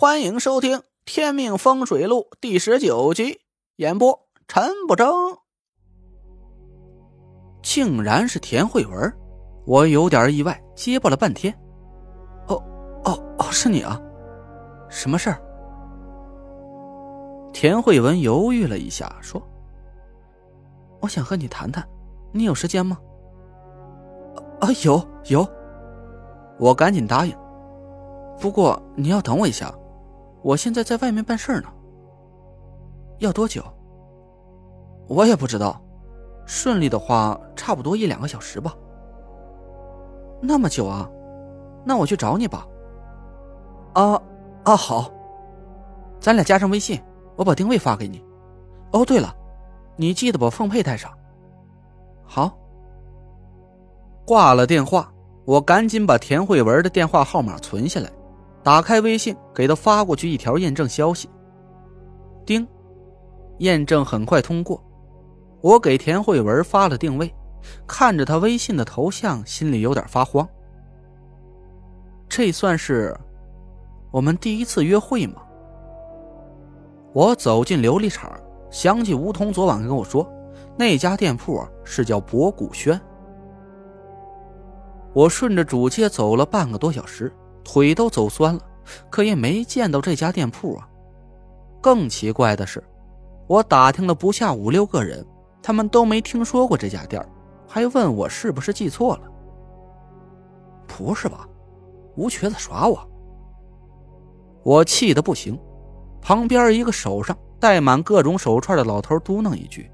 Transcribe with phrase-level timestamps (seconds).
[0.00, 3.42] 欢迎收听《天命风水录》第十九集，
[3.76, 4.18] 演播
[4.48, 5.14] 陈不争。
[7.62, 9.14] 竟然是田慧文，
[9.66, 11.54] 我有点意外，结巴了半天。
[12.46, 12.54] 哦
[13.04, 14.00] 哦哦，是你啊？
[14.88, 15.38] 什么事儿？
[17.52, 19.46] 田慧文犹豫了一下，说
[21.02, 21.86] ：“我想和你谈谈，
[22.32, 22.96] 你有时间吗？”
[24.60, 25.46] 啊，有有。
[26.58, 27.36] 我赶紧答应。
[28.40, 29.70] 不过你要等我一下。
[30.42, 31.68] 我现在在外面办事呢。
[33.18, 33.62] 要多久？
[35.08, 35.80] 我也不知道。
[36.46, 38.74] 顺利的话，差不多一两个小时吧。
[40.40, 41.08] 那么久啊？
[41.84, 42.66] 那我去找你吧。
[43.92, 44.20] 啊
[44.64, 45.10] 啊，好。
[46.18, 47.00] 咱俩加上微信，
[47.36, 48.24] 我把定位发给你。
[48.92, 49.34] 哦，对了，
[49.96, 51.10] 你记得把凤佩带上。
[52.24, 52.56] 好。
[54.26, 55.12] 挂了电话，
[55.44, 58.10] 我赶紧把田慧文的电话号码存下来。
[58.62, 61.28] 打开微信，给他发过去一条验证消息。
[62.44, 62.66] 丁，
[63.58, 64.82] 验证很快通过。
[65.62, 67.34] 我给田慧文发了定位，
[67.86, 70.48] 看着他微信的头像，心里有点发慌。
[72.28, 73.16] 这算是
[74.10, 75.42] 我们第一次约会吗？
[77.12, 78.32] 我走进琉璃厂，
[78.70, 80.30] 想起吴桐昨晚跟我说，
[80.76, 82.98] 那家店铺是叫博古轩。
[85.12, 87.32] 我顺着主街走了半个多小时。
[87.64, 88.60] 腿都走酸了，
[89.08, 90.88] 可也没见到这家店铺啊。
[91.80, 92.82] 更奇怪的是，
[93.46, 95.24] 我打听了不下五六个人，
[95.62, 97.24] 他们都没听说过这家店，
[97.66, 99.22] 还问我是不是记错了。
[100.86, 101.48] 不是吧？
[102.16, 102.98] 吴瘸子耍我！
[104.62, 105.58] 我气得不行。
[106.20, 109.90] 旁边一个手上戴满各种手串的老头嘟囔一句：“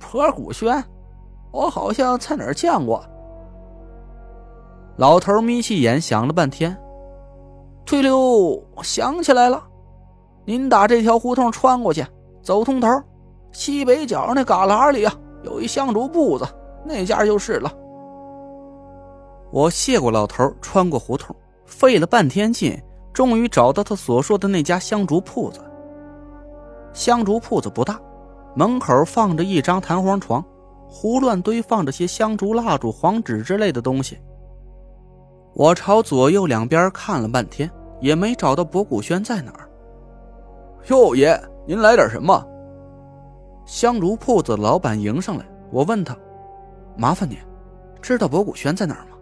[0.00, 0.82] 破古轩，
[1.52, 3.04] 我好像在哪儿见过。”
[5.00, 6.76] 老头眯起眼想了半天，
[7.86, 9.64] 推溜，想起来了，
[10.44, 12.06] 您打这条胡同穿过去，
[12.42, 12.86] 走通头，
[13.50, 16.46] 西北角那旮旯里啊，有一香烛铺子，
[16.84, 17.72] 那家就是了。
[19.50, 21.34] 我谢过老头，穿过胡同，
[21.64, 22.78] 费了半天劲，
[23.10, 25.60] 终于找到他所说的那家香烛铺子。
[26.92, 27.98] 香烛铺子不大，
[28.54, 30.44] 门口放着一张弹簧床，
[30.86, 34.18] 胡乱堆放着些香烛、蜡烛、黄纸之类的东西。
[35.54, 39.68] 我朝左右两边看了半天，也没找到博古轩在哪儿。
[40.88, 42.46] 哟，爷，您来点什么？
[43.66, 46.16] 香炉铺子的老板迎上来，我问他
[46.96, 47.38] ：“麻烦你，
[48.00, 49.16] 知道博古轩在哪儿吗？”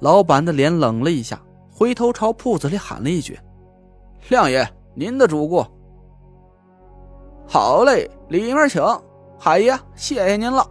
[0.00, 1.40] 老板的脸冷了一下，
[1.72, 3.38] 回头朝铺子里喊了一句
[4.28, 5.64] ：“亮爷，您的主顾。”
[7.46, 8.82] 好嘞，里面请。
[9.38, 10.66] 海爷，谢谢您了。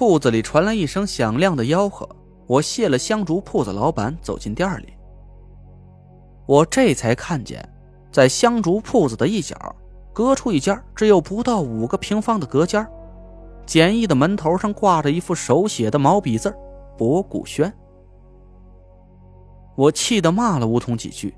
[0.00, 2.08] 铺子里传来一声响亮的吆喝，
[2.46, 4.94] 我谢了香烛铺子老板，走进店里。
[6.46, 7.62] 我这才看见，
[8.10, 9.54] 在香烛铺子的一角，
[10.10, 12.88] 隔出一间只有不到五个平方的隔间，
[13.66, 16.50] 简易的门头上挂着一副手写的毛笔字
[16.96, 17.70] “博古轩”。
[19.76, 21.36] 我气得骂了吴桐几句，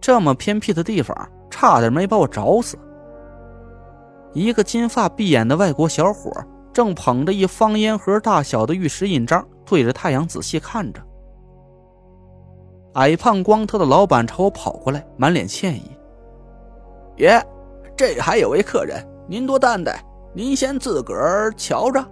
[0.00, 2.78] 这么偏僻的地方，差点没把我找死。
[4.32, 6.30] 一个金发碧眼的外国小伙。
[6.72, 11.00] 正捧着一方烟盒大小的玉石印章，对着太阳仔细看着。
[12.94, 15.90] 矮胖光头的老板朝我跑过来，满脸歉意
[17.16, 17.40] ：“爷，
[17.96, 20.04] 这还有位客人，您多担待，
[20.34, 22.04] 您先自个儿瞧着。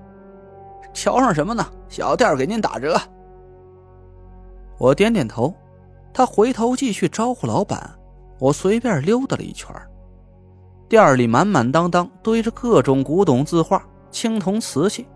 [0.92, 1.66] 瞧上什么呢？
[1.88, 2.96] 小店给您打折。”
[4.78, 5.52] 我点点头，
[6.12, 7.90] 他回头继续招呼老板。
[8.38, 9.74] 我随便溜达了一圈，
[10.88, 13.84] 店里满满当当堆着各种古董字画。
[14.18, 15.06] 青铜瓷器，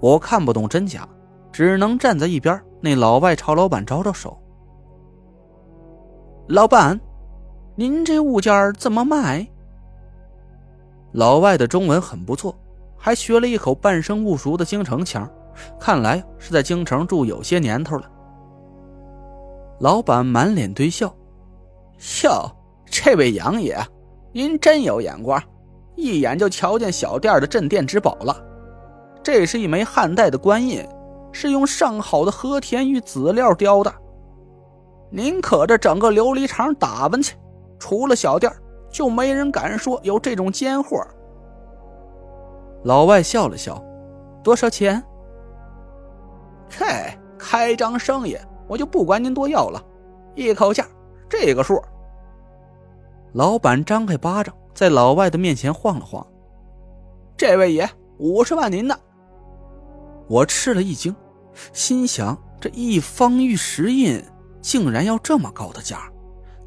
[0.00, 1.06] 我看不懂真假，
[1.52, 2.58] 只能站在一边。
[2.80, 4.34] 那老外朝老板招招手
[6.48, 6.98] ：“老板，
[7.76, 9.46] 您这物件怎么卖？”
[11.12, 12.58] 老外的中文很不错，
[12.96, 15.30] 还学了一口半生不熟的京城腔，
[15.78, 18.10] 看来是在京城住有些年头了。
[19.78, 21.14] 老板满脸堆笑
[22.24, 22.50] ：“哟，
[22.86, 23.76] 这位杨爷，
[24.32, 25.38] 您真有眼光。”
[25.98, 28.34] 一眼就瞧见小店的镇店之宝了，
[29.20, 30.88] 这是一枚汉代的官印，
[31.32, 33.92] 是用上好的和田玉籽料雕的。
[35.10, 37.34] 您可这整个琉璃厂打扮去，
[37.80, 38.52] 除了小店，
[38.88, 41.04] 就没人敢说有这种奸货。
[42.84, 43.82] 老外笑了笑，
[44.40, 45.02] 多少钱？
[46.70, 49.82] 嗨，开张生意，我就不管您多要了，
[50.36, 50.86] 一口价，
[51.28, 51.82] 这个数。
[53.32, 54.54] 老板张开巴掌。
[54.78, 56.24] 在老外的面前晃了晃，
[57.36, 58.96] 这位爷五十万您的。
[60.28, 61.12] 我吃了一惊，
[61.72, 64.22] 心想这一方玉石印
[64.62, 66.08] 竟然要这么高的价，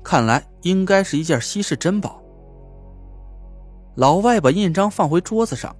[0.03, 2.21] 看来应该是一件稀世珍宝。
[3.95, 5.73] 老外把印章放回桌子上，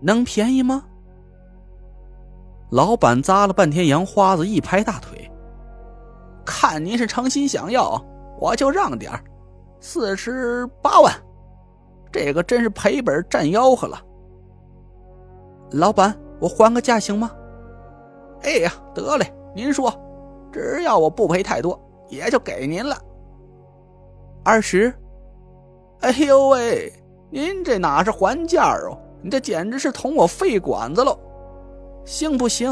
[0.00, 0.84] 能便宜吗？
[2.70, 5.28] 老板咂了半天洋花子，一拍大腿
[6.46, 8.00] ：“看您是诚心想要，
[8.38, 9.12] 我就让点
[9.82, 11.12] 四十八万。
[12.12, 14.00] 这个真是赔本占吆喝了。”
[15.72, 17.32] 老板，我还个价行吗？
[18.42, 19.92] 哎呀，得嘞，您说，
[20.52, 22.96] 只要我不赔太多，也就给您了。
[24.44, 24.94] 二十。
[26.00, 26.92] 哎呦喂，
[27.30, 28.96] 您这哪是还价哦？
[29.20, 31.18] 你这简直是捅我肺管子喽！
[32.04, 32.70] 行不行？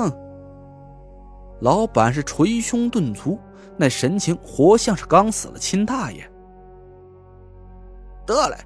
[1.61, 3.39] 老板是捶胸顿足，
[3.77, 6.30] 那神情活像是刚死了亲大爷。
[8.31, 8.56] 得嘞，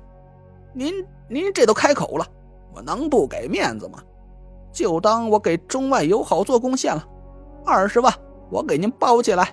[0.74, 0.92] 您
[1.26, 2.26] 您这都开口了，
[2.74, 3.98] 我能不给面子吗？
[4.70, 7.02] 就当我给中外友好做贡献了，
[7.64, 8.12] 二十万，
[8.50, 9.48] 我给您包起来。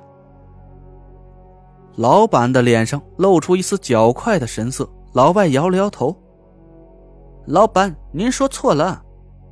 [1.95, 6.15] 老板的脸上露出一丝狡快的神色，老外摇了摇头
[7.47, 9.01] ：“老板，您说错了，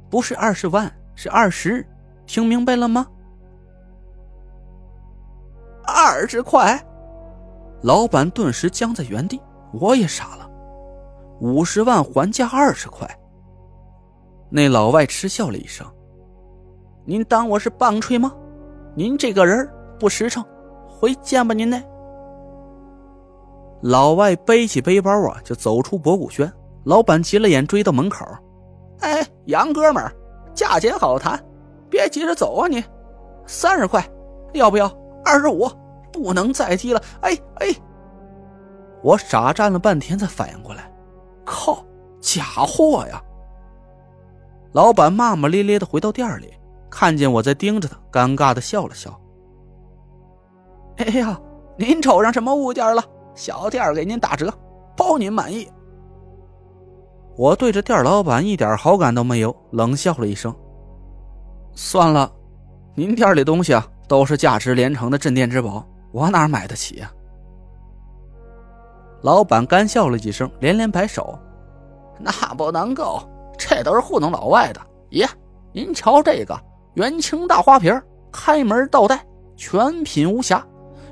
[0.09, 1.85] 不是二十万，是二十，
[2.25, 3.05] 听明白了吗？”
[5.85, 6.81] 二十块，
[7.81, 9.39] 老板顿时僵在原地，
[9.73, 10.48] 我也傻了，
[11.39, 13.09] 五十万还价二十块。
[14.49, 15.85] 那老外嗤笑了一声
[17.05, 18.33] ：“您当我是棒槌吗？
[18.95, 19.67] 您这个人
[19.99, 20.43] 不实诚，
[20.87, 21.81] 回见吧您呢。”
[23.81, 26.51] 老外背起背包啊，就走出博古轩。
[26.83, 28.25] 老板急了眼，追到门口
[28.99, 30.11] ：“哎，杨哥们儿，
[30.53, 31.41] 价钱好谈，
[31.89, 32.67] 别急着走啊！
[32.67, 32.83] 你
[33.45, 34.03] 三十块，
[34.53, 34.91] 要不要？
[35.23, 35.69] 二十五，
[36.11, 37.01] 不能再低了！
[37.21, 37.67] 哎哎！”
[39.03, 40.91] 我傻站了半天，才反应过来：“，
[42.33, 43.21] 假货呀！”
[44.73, 46.53] 老板骂骂咧咧的回到店里，
[46.89, 49.19] 看见我在盯着他，尴尬的笑了笑。
[50.97, 51.39] 哎呀，
[51.77, 53.03] 您瞅上什么物件了？
[53.33, 54.53] 小店给您打折，
[54.95, 55.67] 包您满意。
[57.35, 60.53] 我对着店老板一点好感都没有，冷笑了一声。
[61.73, 62.31] 算了，
[62.93, 67.11] 您店里东西啊，都是价值连城的镇店之宝，我哪买得起呀？
[69.21, 71.37] 老板干笑了几声，连连摆手
[72.19, 73.21] ：“那不能够。”
[73.61, 74.79] 这都是糊弄老外的，
[75.09, 75.27] 爷，
[75.73, 76.57] 您瞧这个
[76.93, 78.01] 元青大花瓶，
[78.31, 79.21] 开门倒带，
[79.57, 80.65] 全品无瑕，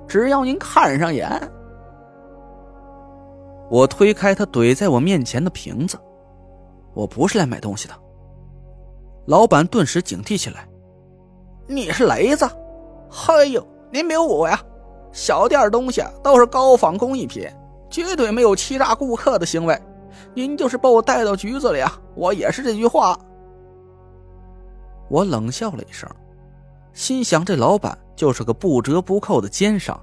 [0.07, 1.30] 只要您看上眼。
[3.69, 6.00] 我推开他怼在我面前的瓶子，
[6.94, 7.94] 我不是来买东西的。
[9.25, 10.65] 老板顿时警惕起来
[11.68, 12.50] ：“你是雷子？
[13.09, 13.62] 嘿呦，
[13.92, 14.57] 您别误会啊，
[15.12, 17.45] 小店东西都是高仿工艺品，
[17.89, 19.77] 绝对没有欺诈顾客的行为。”
[20.33, 23.17] 您就是把我带到局子里啊，我也是这句话。
[25.09, 26.09] 我冷笑了一声，
[26.93, 29.99] 心想这老板就是个不折不扣的奸商。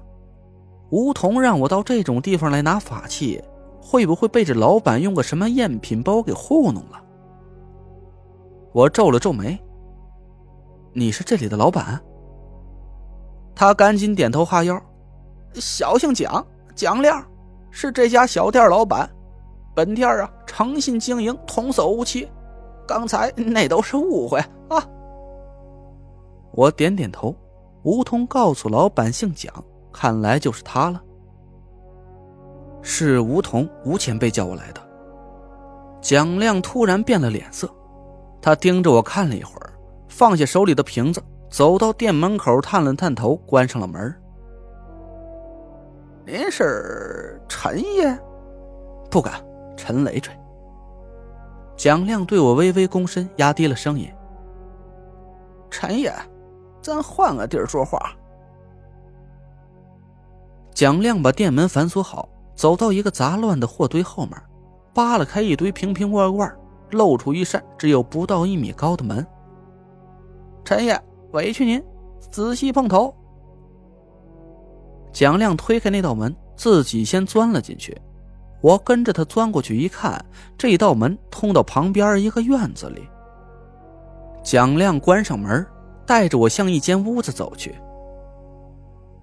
[0.89, 3.43] 梧桐让我到这种地方来拿法器，
[3.81, 7.01] 会不会被这老板用个什么赝品包给糊弄了？
[8.71, 9.57] 我皱了皱眉。
[10.93, 12.01] 你是这里的老板？
[13.53, 14.81] 他赶紧点头哈腰。
[15.53, 16.45] 小姓蒋，
[16.75, 17.25] 蒋亮，
[17.71, 19.09] 是这家小店老板。
[19.75, 22.27] 本店啊，诚信经营，童叟无欺。
[22.87, 24.39] 刚才那都是误会
[24.69, 24.81] 啊！
[26.53, 27.35] 我点点头。
[27.83, 29.53] 吴桐告诉老板姓蒋，
[29.91, 31.01] 看来就是他了。
[32.81, 34.81] 是吴桐，吴前辈叫我来的。
[36.01, 37.69] 蒋亮突然变了脸色，
[38.41, 39.73] 他盯着我看了一会儿，
[40.07, 44.15] 放下手里的瓶子，走到店门口，探了探头，关上了门。
[46.25, 48.17] 您是陈爷？
[49.11, 49.33] 不敢。
[49.75, 50.33] 陈累赘。
[51.75, 54.09] 蒋亮对我微微躬身，压低了声音
[55.69, 56.13] ：“陈爷，
[56.81, 57.99] 咱换个地儿说话。”
[60.73, 64.41] 蒋亮把店门反锁好，走到一个杂乱的货堆后面，
[64.93, 66.53] 扒拉开一堆瓶瓶罐罐，
[66.91, 69.25] 露出一扇只有不到一米高的门。
[70.63, 70.99] 陈爷，
[71.31, 71.83] 委屈您，
[72.19, 73.13] 仔细碰头。
[75.11, 77.97] 蒋亮推开那道门，自己先钻了进去。
[78.65, 80.19] 我跟着他钻过去一看，
[80.57, 83.07] 这道门通到旁边一个院子里。
[84.43, 85.63] 蒋亮关上门，
[86.03, 87.75] 带着我向一间屋子走去。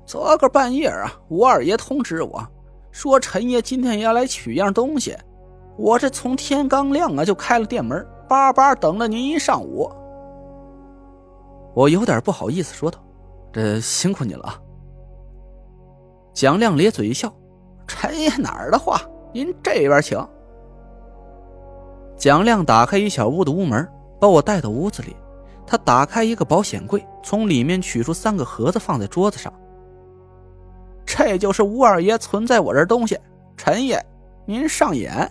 [0.07, 2.41] 昨个半夜啊，吴二爷通知我
[2.93, 5.19] 说，陈爷今天要来取样东西。
[5.77, 9.91] 我这从天刚亮啊就开了店门，巴巴等了您一上午。
[11.75, 13.01] 我有点不好意思说道
[13.53, 14.63] ：“这辛苦你了。”
[16.33, 17.35] 蒋亮咧嘴一笑
[17.89, 19.01] ：“陈爷哪儿的话。”
[19.33, 20.19] 您这边请。
[22.17, 23.89] 蒋亮打开一小屋的屋门，
[24.21, 25.17] 把我带到屋子里，
[25.67, 29.53] 他打开一个保险柜，从里面取出三个盒子，放在桌子上。
[31.05, 33.19] 这就是吴二爷存在我这东西，
[33.57, 34.01] 陈爷，
[34.47, 35.31] 您上眼。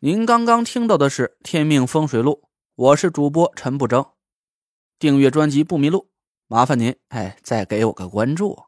[0.00, 2.40] 您刚刚听到的是《天命风水录》，
[2.74, 4.04] 我是主播陈不争。
[4.98, 6.08] 订阅专辑不迷路，
[6.48, 8.58] 麻烦您哎，再给我个关注。